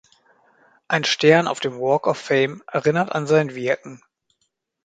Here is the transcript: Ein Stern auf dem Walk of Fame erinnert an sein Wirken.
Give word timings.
Ein 0.87 1.03
Stern 1.03 1.45
auf 1.47 1.59
dem 1.59 1.77
Walk 1.79 2.07
of 2.07 2.17
Fame 2.17 2.63
erinnert 2.71 3.11
an 3.11 3.27
sein 3.27 3.53
Wirken. 3.53 4.01